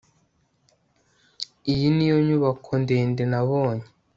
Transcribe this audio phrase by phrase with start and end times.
[1.71, 3.87] Iyi niyo nyubako ndende nabonye